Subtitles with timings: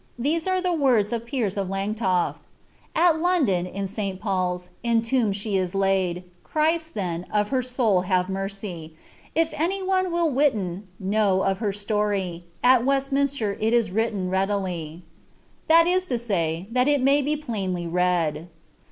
[0.17, 2.39] These are the words of Piers of Langtoft:—
[3.05, 8.25] At London, in St, Paul's, in tomb she is laid, Christ, then, of her soul have
[8.27, 8.95] mercie.
[9.35, 15.03] If any one will toUten (know) of her storie, At Westminster it is written readily.^*
[15.33, 18.47] > saVi so that it may be plainly read.